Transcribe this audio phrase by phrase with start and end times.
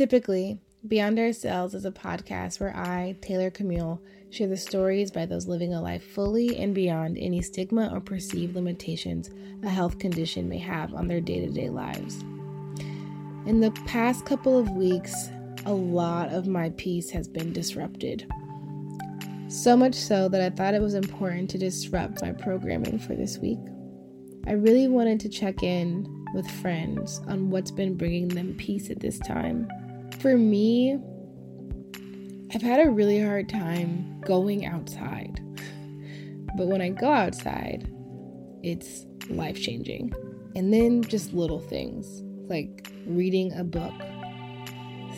[0.00, 0.58] Typically,
[0.88, 5.74] Beyond Ourselves is a podcast where I, Taylor Camille, share the stories by those living
[5.74, 9.28] a life fully and beyond any stigma or perceived limitations
[9.62, 12.22] a health condition may have on their day to day lives.
[13.44, 15.28] In the past couple of weeks,
[15.66, 18.26] a lot of my peace has been disrupted.
[19.48, 23.36] So much so that I thought it was important to disrupt my programming for this
[23.36, 23.58] week.
[24.46, 29.00] I really wanted to check in with friends on what's been bringing them peace at
[29.00, 29.68] this time.
[30.20, 30.98] For me,
[32.52, 35.40] I've had a really hard time going outside.
[36.58, 37.90] But when I go outside,
[38.62, 40.12] it's life changing.
[40.54, 43.94] And then just little things like reading a book,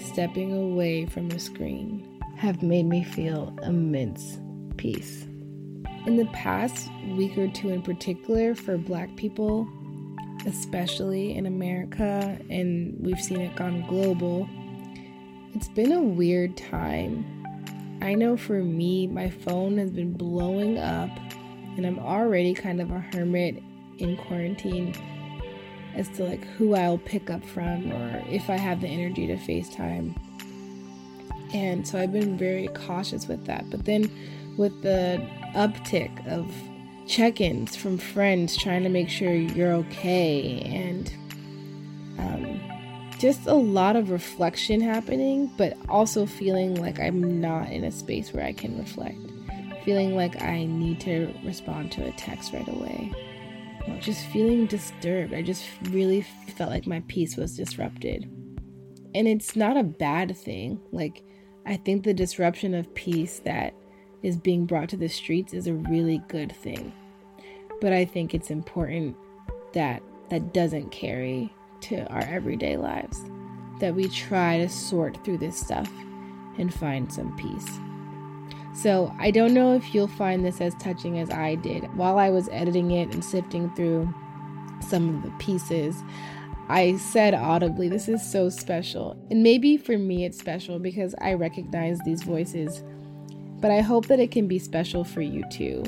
[0.05, 4.39] stepping away from a screen have made me feel immense
[4.77, 5.25] peace.
[6.07, 9.67] In the past week or two, in particular, for Black people,
[10.47, 14.49] especially in America, and we've seen it gone global,
[15.55, 17.25] it's been a weird time.
[18.01, 21.11] I know for me, my phone has been blowing up,
[21.77, 23.63] and I'm already kind of a hermit
[23.99, 24.95] in quarantine
[25.95, 29.37] as to like who I'll pick up from or if I have the energy to
[29.37, 30.17] FaceTime.
[31.55, 33.69] And so I've been very cautious with that.
[33.71, 34.11] But then
[34.57, 36.51] with the uptick of
[37.07, 41.13] check ins from friends trying to make sure you're okay and
[42.19, 42.52] um,
[43.23, 48.33] just a lot of reflection happening, but also feeling like I'm not in a space
[48.33, 49.17] where I can reflect.
[49.85, 53.13] Feeling like I need to respond to a text right away.
[54.01, 55.35] Just feeling disturbed.
[55.35, 56.23] I just really
[56.57, 58.25] felt like my peace was disrupted.
[59.15, 60.81] And it's not a bad thing.
[60.91, 61.23] Like,
[61.65, 63.73] I think the disruption of peace that
[64.25, 66.93] is being brought to the streets is a really good thing.
[67.81, 69.17] But I think it's important
[69.75, 73.21] that that doesn't carry to our everyday lives.
[73.81, 75.91] That we try to sort through this stuff
[76.59, 77.79] and find some peace.
[78.75, 81.95] So, I don't know if you'll find this as touching as I did.
[81.97, 84.13] While I was editing it and sifting through
[84.81, 86.03] some of the pieces,
[86.69, 89.17] I said audibly, This is so special.
[89.31, 92.83] And maybe for me, it's special because I recognize these voices
[93.63, 95.85] but I hope that it can be special for you too.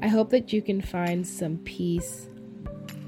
[0.00, 2.28] I hope that you can find some peace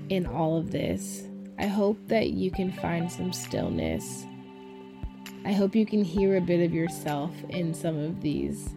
[0.09, 1.23] in all of this.
[1.59, 4.27] I hope that you can find some stillness.
[5.45, 8.71] I hope you can hear a bit of yourself in some of these.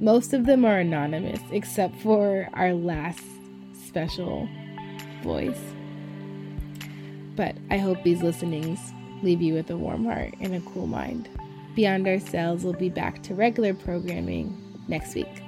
[0.00, 3.22] Most of them are anonymous, except for our last
[3.86, 4.48] special
[5.22, 5.60] voice.
[7.36, 8.78] But I hope these listenings
[9.22, 11.28] leave you with a warm heart and a cool mind.
[11.74, 14.56] Beyond Ourselves will be back to regular programming
[14.88, 15.42] next week,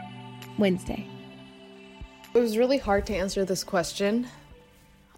[0.58, 1.06] Wednesday.
[2.32, 4.28] It was really hard to answer this question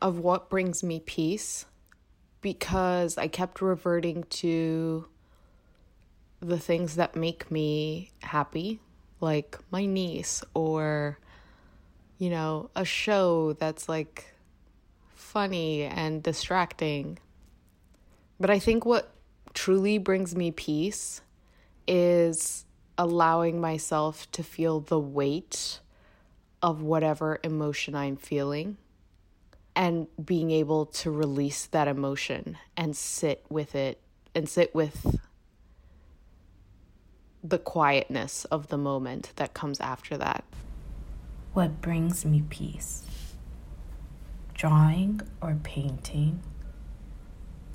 [0.03, 1.65] of what brings me peace
[2.41, 5.07] because I kept reverting to
[6.41, 8.81] the things that make me happy,
[9.21, 11.19] like my niece or,
[12.19, 14.35] you know, a show that's like
[15.15, 17.21] funny and distracting.
[18.41, 19.15] But I think what
[19.55, 21.21] truly brings me peace
[21.87, 22.65] is
[22.99, 25.79] allowing myself to feel the weight
[26.61, 28.79] of whatever emotion I'm feeling
[29.75, 34.01] and being able to release that emotion and sit with it
[34.35, 35.21] and sit with
[37.43, 40.45] the quietness of the moment that comes after that.
[41.53, 43.05] What brings me peace?
[44.55, 46.43] Drawing or painting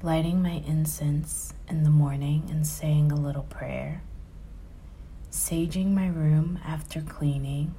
[0.04, 4.04] lighting my incense in the morning and saying a little prayer,
[5.32, 7.74] saging my room after cleaning,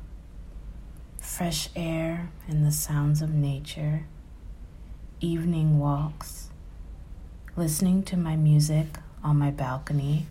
[1.28, 4.06] fresh air and the sounds of nature,
[5.20, 6.48] evening walks,
[7.54, 8.86] listening to my music
[9.22, 10.26] on my balcony,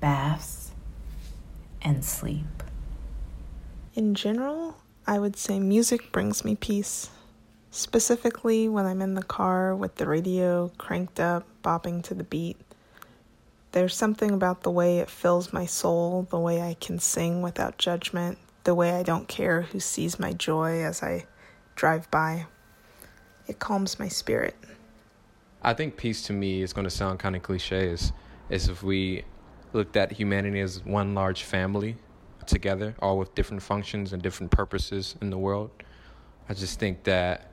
[0.00, 0.72] baths,
[1.80, 2.62] and sleep.
[3.94, 4.76] In general,
[5.06, 7.08] I would say music brings me peace
[7.70, 12.58] specifically when I'm in the car with the radio cranked up, bopping to the beat.
[13.72, 17.78] There's something about the way it fills my soul, the way I can sing without
[17.78, 21.26] judgment, the way I don't care who sees my joy as I
[21.74, 22.46] drive by.
[23.46, 24.54] It calms my spirit.
[25.62, 28.12] I think peace to me is going to sound kind of cliche is,
[28.50, 29.24] if we
[29.72, 31.96] looked at humanity as one large family
[32.46, 35.70] together, all with different functions and different purposes in the world.
[36.48, 37.52] I just think that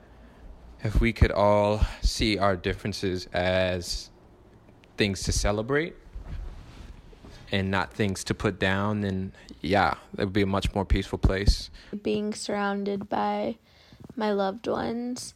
[0.82, 4.10] if we could all see our differences as
[4.96, 5.94] things to celebrate
[7.50, 11.18] and not things to put down, then yeah, it would be a much more peaceful
[11.18, 11.70] place.
[12.02, 13.56] Being surrounded by
[14.16, 15.34] my loved ones,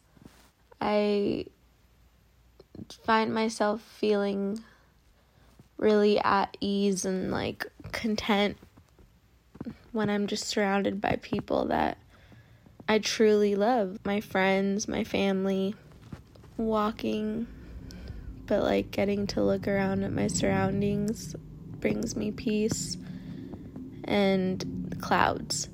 [0.81, 1.47] I
[3.05, 4.63] find myself feeling
[5.79, 8.57] really at ease and like content
[9.93, 11.99] when I'm just surrounded by people that
[12.89, 15.75] I truly love my friends, my family,
[16.57, 17.47] walking,
[18.47, 21.35] but like getting to look around at my surroundings
[21.83, 22.97] brings me peace.
[24.05, 25.69] And clouds.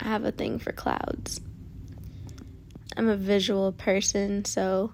[0.00, 1.40] I have a thing for clouds.
[2.96, 4.92] I'm a visual person, so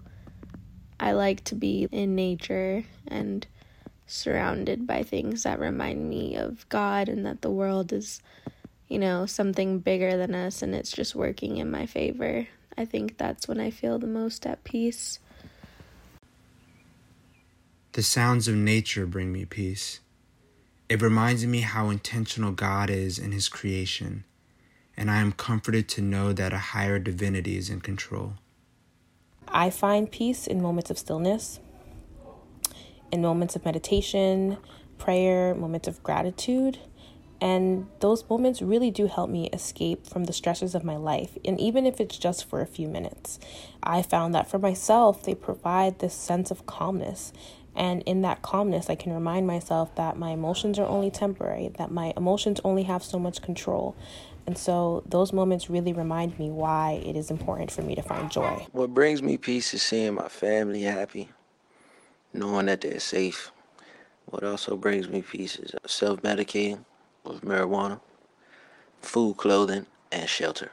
[1.01, 3.47] I like to be in nature and
[4.07, 8.21] surrounded by things that remind me of God and that the world is,
[8.89, 12.47] you know, something bigger than us and it's just working in my favor.
[12.77, 15.19] I think that's when I feel the most at peace.
[17.93, 20.01] The sounds of nature bring me peace.
[20.89, 24.25] It reminds me how intentional God is in His creation,
[24.97, 28.35] and I am comforted to know that a higher divinity is in control.
[29.49, 31.61] I find peace in moments of stillness,
[33.11, 34.59] in moments of meditation,
[34.99, 36.79] prayer, moments of gratitude.
[37.41, 41.37] And those moments really do help me escape from the stresses of my life.
[41.45, 43.39] And even if it's just for a few minutes,
[43.83, 47.33] I found that for myself, they provide this sense of calmness.
[47.77, 51.91] And in that calmness, I can remind myself that my emotions are only temporary, that
[51.91, 53.97] my emotions only have so much control.
[54.47, 58.31] And so those moments really remind me why it is important for me to find
[58.31, 58.67] joy.
[58.73, 61.31] What brings me peace is seeing my family happy,
[62.33, 63.51] knowing that they're safe.
[64.27, 66.85] What also brings me peace is self medicating
[67.25, 68.01] with marijuana,
[69.01, 70.71] food, clothing, and shelter.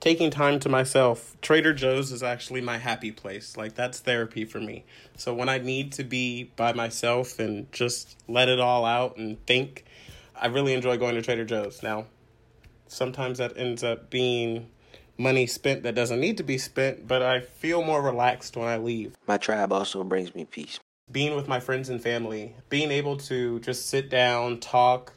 [0.00, 3.56] Taking time to myself, Trader Joe's is actually my happy place.
[3.56, 4.84] Like, that's therapy for me.
[5.16, 9.44] So, when I need to be by myself and just let it all out and
[9.44, 9.84] think,
[10.40, 11.82] I really enjoy going to Trader Joe's.
[11.82, 12.06] Now,
[12.86, 14.68] sometimes that ends up being
[15.18, 18.76] money spent that doesn't need to be spent, but I feel more relaxed when I
[18.76, 19.16] leave.
[19.26, 20.78] My tribe also brings me peace.
[21.10, 25.14] Being with my friends and family, being able to just sit down, talk,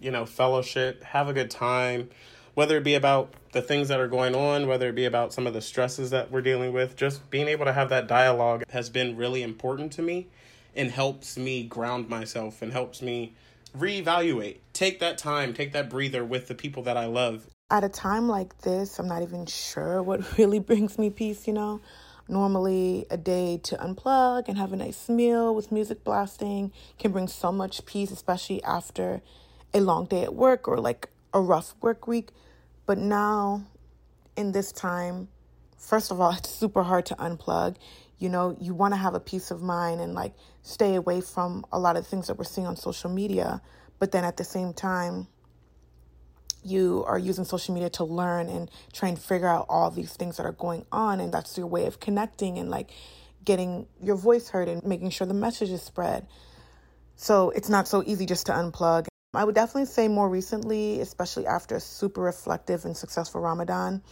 [0.00, 2.08] you know, fellowship, have a good time,
[2.54, 5.46] whether it be about the things that are going on, whether it be about some
[5.46, 8.90] of the stresses that we're dealing with, just being able to have that dialogue has
[8.90, 10.26] been really important to me
[10.74, 13.32] and helps me ground myself and helps me
[13.74, 14.58] reevaluate.
[14.74, 17.46] Take that time, take that breather with the people that I love.
[17.70, 21.54] At a time like this, I'm not even sure what really brings me peace, you
[21.54, 21.80] know.
[22.28, 27.26] Normally, a day to unplug and have a nice meal with music blasting can bring
[27.26, 29.22] so much peace, especially after
[29.72, 32.32] a long day at work or like a rough work week.
[32.86, 33.66] But now,
[34.36, 35.28] in this time,
[35.76, 37.76] first of all, it's super hard to unplug.
[38.18, 41.66] You know, you want to have a peace of mind and like stay away from
[41.72, 43.60] a lot of things that we're seeing on social media.
[43.98, 45.26] But then at the same time,
[46.62, 50.38] you are using social media to learn and try and figure out all these things
[50.38, 51.20] that are going on.
[51.20, 52.90] And that's your way of connecting and like
[53.44, 56.26] getting your voice heard and making sure the message is spread.
[57.14, 59.06] So it's not so easy just to unplug.
[59.36, 64.02] I would definitely say more recently, especially after a super reflective and successful Ramadan,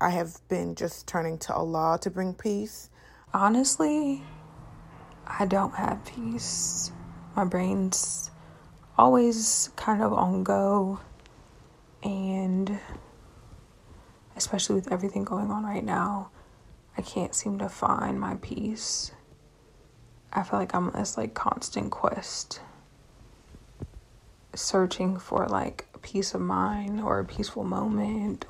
[0.00, 2.88] I have been just turning to Allah to bring peace.
[3.34, 4.22] Honestly,
[5.26, 6.92] I don't have peace.
[7.34, 8.30] My brain's
[8.96, 11.00] always kind of on go,
[12.04, 12.78] and
[14.36, 16.30] especially with everything going on right now,
[16.96, 19.10] I can't seem to find my peace.
[20.32, 22.60] I feel like I'm on this like constant quest
[24.54, 28.46] searching for like peace of mind or a peaceful moment.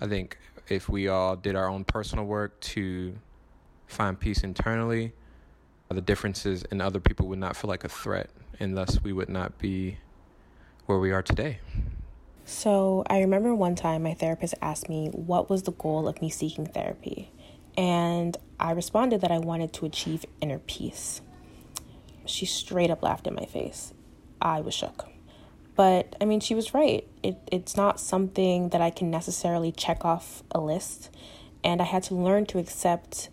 [0.00, 0.38] I think
[0.68, 3.14] if we all did our own personal work to
[3.86, 5.12] find peace internally,
[5.88, 9.28] the differences in other people would not feel like a threat, and thus we would
[9.28, 9.98] not be
[10.86, 11.60] where we are today.
[12.44, 16.28] So, I remember one time my therapist asked me what was the goal of me
[16.28, 17.30] seeking therapy,
[17.76, 21.22] and I responded that I wanted to achieve inner peace.
[22.26, 23.94] She straight up laughed in my face.
[24.44, 25.06] I was shook.
[25.74, 27.08] But I mean, she was right.
[27.22, 31.10] It, it's not something that I can necessarily check off a list.
[31.64, 33.30] And I had to learn to accept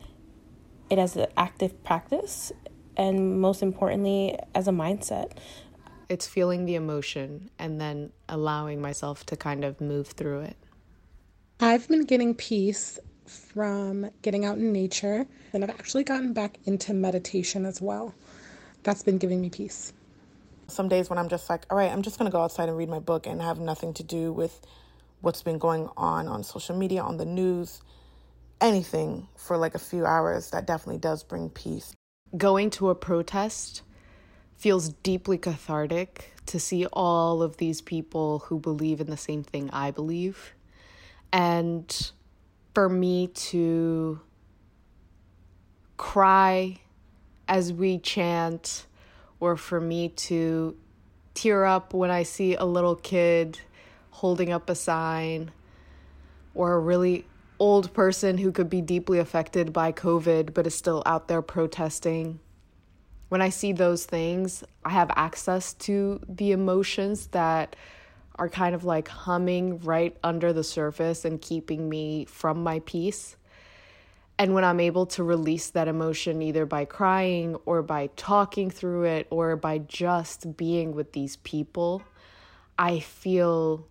[0.90, 2.52] it as an active practice
[2.98, 5.32] and most importantly, as a mindset.
[6.10, 10.58] It's feeling the emotion and then allowing myself to kind of move through it.
[11.60, 16.94] I've been getting peace from getting out in nature, and I've actually gotten back into
[16.94, 18.14] meditation as well.
[18.84, 19.94] That's been giving me peace.
[20.72, 22.78] Some days when I'm just like, all right, I'm just going to go outside and
[22.78, 24.62] read my book and have nothing to do with
[25.22, 27.82] what's been going on on social media, on the news,
[28.60, 31.94] anything for like a few hours, that definitely does bring peace.
[32.36, 33.82] Going to a protest
[34.56, 39.70] feels deeply cathartic to see all of these people who believe in the same thing
[39.72, 40.54] I believe.
[41.34, 42.12] And
[42.74, 44.22] for me to
[45.98, 46.80] cry
[47.48, 48.86] as we chant
[49.42, 50.78] or for me to
[51.34, 53.60] tear up when I see a little kid
[54.12, 55.52] holding up a sign
[56.54, 57.26] or a really
[57.60, 62.40] old person who could be deeply affected by COVID but is still out there protesting.
[63.30, 67.76] When I see those things, I have access to the emotions that
[68.36, 73.38] are kind of like humming right under the surface and keeping me from my peace.
[74.42, 79.04] And when I'm able to release that emotion either by crying or by talking through
[79.04, 82.02] it or by just being with these people,
[82.76, 83.86] I feel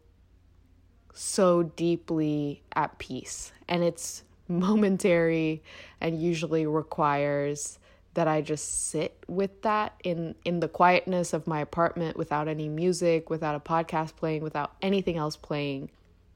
[1.15, 3.53] so deeply at peace.
[3.69, 5.63] And it's momentary
[6.01, 7.79] and usually requires
[8.15, 12.69] that I just sit with that in in the quietness of my apartment without any
[12.69, 15.93] music, without a podcast playing, without anything else playing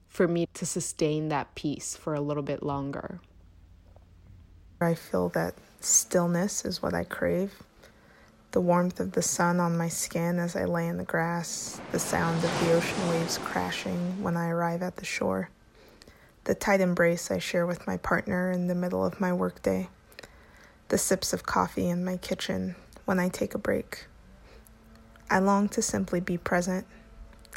[0.07, 3.19] for me to sustain that peace for a little bit longer.
[4.85, 7.63] I feel that stillness is what I crave.
[8.53, 11.99] The warmth of the sun on my skin as I lay in the grass, the
[11.99, 15.51] sound of the ocean waves crashing when I arrive at the shore,
[16.45, 19.89] the tight embrace I share with my partner in the middle of my workday,
[20.89, 22.77] the sips of coffee in my kitchen
[23.07, 24.07] when I take a break.
[25.31, 26.87] I long to simply be present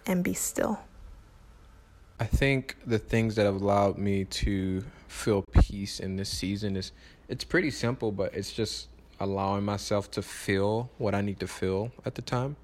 [0.05, 0.79] and be still.
[2.19, 6.91] I think the things that have allowed me to feel peace in this season is
[7.27, 11.91] it's pretty simple, but it's just allowing myself to feel what I need to feel
[12.05, 12.55] at the time.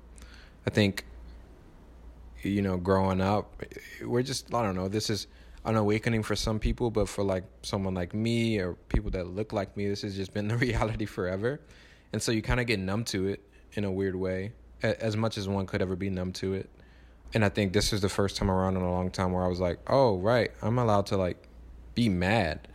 [0.65, 1.05] I think
[2.43, 3.63] you know, growing up,
[4.03, 5.27] we're just I don't know, this is
[5.65, 9.53] an awakening for some people, but for like someone like me or people that look
[9.53, 11.60] like me, this has just been the reality forever.
[12.12, 13.41] And so you kind of get numb to it
[13.74, 14.51] in a weird way,
[14.84, 16.70] as much as one could ever be numb to it.
[17.34, 19.48] And I think this is the first time around in a long time where I
[19.48, 21.48] was like, oh, right, I'm allowed to like
[21.96, 22.67] be mad.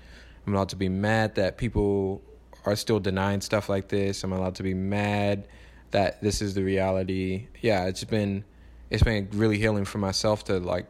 [0.49, 2.23] I'm allowed to be mad that people
[2.65, 4.25] are still denying stuff like this.
[4.25, 5.47] I'm allowed to be mad
[5.91, 7.49] that this is the reality.
[7.61, 8.45] Yeah, it's been
[8.89, 10.87] it's been really healing for myself to like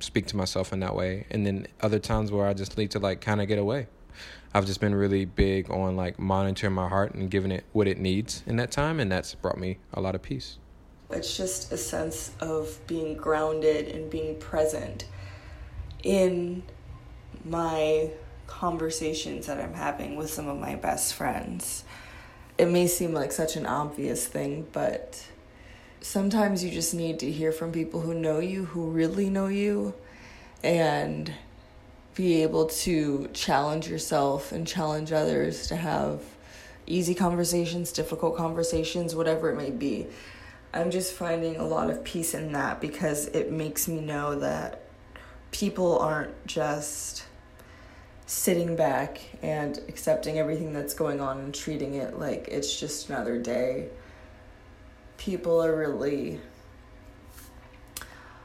[0.00, 1.26] speak to myself in that way.
[1.30, 3.86] And then other times where I just need to like kind of get away.
[4.52, 7.96] I've just been really big on like monitoring my heart and giving it what it
[7.96, 10.58] needs in that time and that's brought me a lot of peace.
[11.08, 15.06] It's just a sense of being grounded and being present
[16.02, 16.64] in
[17.46, 18.10] my
[18.50, 21.84] conversations that I'm having with some of my best friends.
[22.58, 25.24] It may seem like such an obvious thing, but
[26.02, 29.94] sometimes you just need to hear from people who know you, who really know you,
[30.62, 31.32] and
[32.14, 36.20] be able to challenge yourself and challenge others to have
[36.86, 40.06] easy conversations, difficult conversations, whatever it may be.
[40.74, 44.82] I'm just finding a lot of peace in that because it makes me know that
[45.50, 47.24] people aren't just
[48.30, 53.36] sitting back and accepting everything that's going on and treating it like it's just another
[53.36, 53.88] day.
[55.16, 56.40] People are really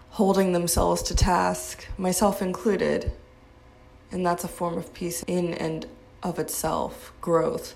[0.09, 3.11] holding themselves to task, myself included.
[4.11, 5.85] And that's a form of peace in and
[6.23, 7.75] of itself, growth.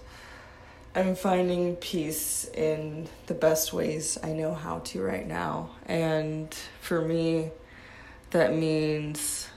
[0.95, 5.75] I'm finding peace in the best ways I know how to right now.
[5.85, 6.51] And
[6.81, 7.51] for me,
[8.31, 9.47] that means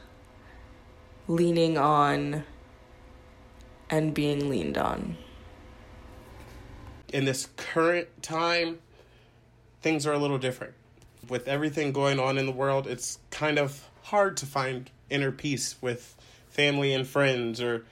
[1.29, 2.45] leaning on
[3.91, 5.17] and being leaned on.
[7.12, 8.79] In this current time,
[9.83, 10.75] things are a little different.
[11.29, 15.76] With everything going on in the world, it's kind of hard to find inner peace
[15.81, 16.17] with
[16.49, 17.85] family and friends or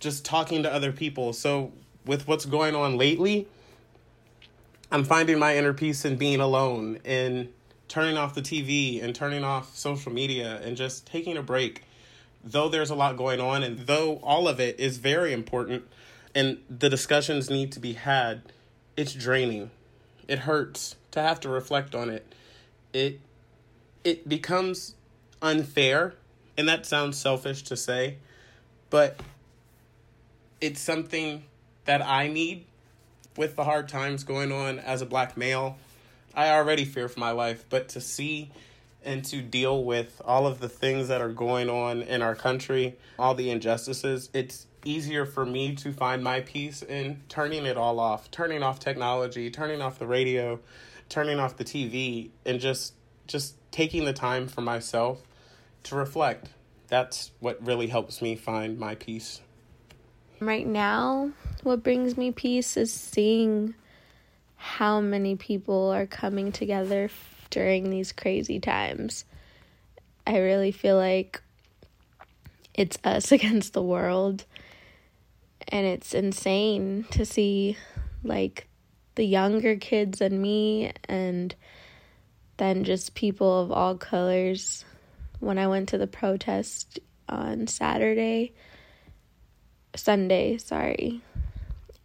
[0.00, 1.32] just talking to other people.
[1.32, 1.72] So,
[2.06, 3.48] with what's going on lately,
[4.90, 7.48] I'm finding my inner peace in being alone and
[7.88, 11.82] turning off the TV and turning off social media and just taking a break
[12.44, 15.84] though there's a lot going on and though all of it is very important
[16.34, 18.42] and the discussions need to be had,
[18.96, 19.70] it's draining.
[20.26, 22.34] It hurts to have to reflect on it.
[22.92, 23.20] It
[24.04, 24.94] it becomes
[25.42, 26.14] unfair,
[26.56, 28.18] and that sounds selfish to say,
[28.90, 29.20] but
[30.60, 31.44] it's something
[31.84, 32.66] that I need
[33.36, 35.76] with the hard times going on as a black male.
[36.34, 38.50] I already fear for my life, but to see
[39.04, 42.96] and to deal with all of the things that are going on in our country,
[43.18, 48.00] all the injustices, it's easier for me to find my peace in turning it all
[48.00, 50.58] off, turning off technology, turning off the radio,
[51.08, 52.94] turning off the TV and just
[53.26, 55.22] just taking the time for myself
[55.84, 56.48] to reflect.
[56.88, 59.42] That's what really helps me find my peace.
[60.40, 63.74] Right now, what brings me peace is seeing
[64.56, 67.10] how many people are coming together
[67.50, 69.24] during these crazy times.
[70.26, 71.42] I really feel like
[72.74, 74.44] it's us against the world.
[75.68, 77.76] And it's insane to see
[78.24, 78.68] like
[79.16, 81.54] the younger kids and me and
[82.56, 84.84] then just people of all colors.
[85.40, 88.54] When I went to the protest on Saturday,
[89.94, 91.20] Sunday, sorry,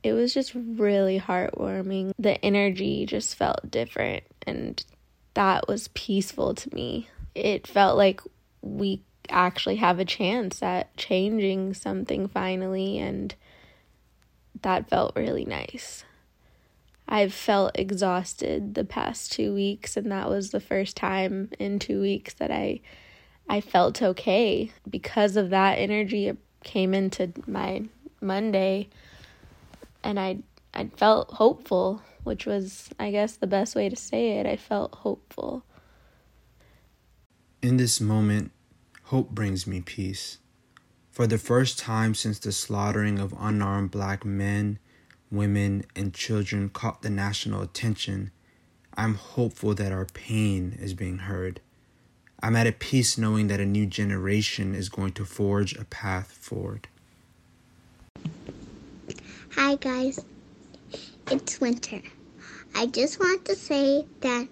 [0.04, 2.12] it was just really heartwarming.
[2.20, 4.84] The energy just felt different, and
[5.34, 7.10] that was peaceful to me.
[7.36, 8.22] It felt like
[8.62, 13.34] we actually have a chance at changing something finally, and
[14.62, 16.06] that felt really nice.
[17.08, 22.00] I've felt exhausted the past 2 weeks and that was the first time in 2
[22.02, 22.80] weeks that I
[23.50, 27.84] I felt okay because of that energy it came into my
[28.22, 28.88] Monday
[30.04, 30.40] and I
[30.74, 34.46] I felt hopeful, which was I guess the best way to say it.
[34.46, 35.63] I felt hopeful.
[37.62, 38.51] In this moment,
[39.03, 40.38] hope brings me peace.
[41.12, 44.80] For the first time since the slaughtering of unarmed black men,
[45.32, 48.32] women, and children caught the national attention,
[48.96, 51.60] I'm hopeful that our pain is being heard.
[52.42, 56.32] I'm at a peace knowing that a new generation is going to forge a path
[56.32, 56.88] forward.
[59.56, 60.20] Hi, guys.
[61.32, 62.02] It's winter.
[62.76, 64.48] I just want to say that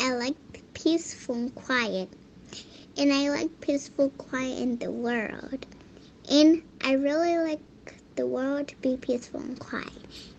[0.00, 0.36] I like
[0.74, 2.08] peaceful and quiet.
[2.96, 5.66] And I like peaceful, quiet in the world.
[6.30, 7.60] And I really like
[8.14, 9.92] the world to be peaceful and quiet.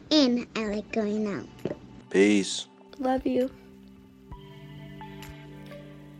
[0.10, 1.48] And I like going out.
[2.10, 2.67] Peace.
[3.00, 3.51] Love you.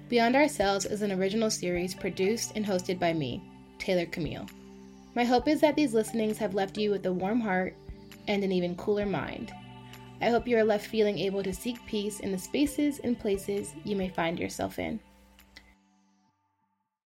[0.10, 3.42] Beyond Ourselves is an original series produced and hosted by me,
[3.80, 4.48] Taylor Camille.
[5.16, 7.76] My hope is that these listenings have left you with a warm heart
[8.28, 9.54] and an even cooler mind.
[10.22, 13.74] I hope you are left feeling able to seek peace in the spaces and places
[13.84, 15.00] you may find yourself in.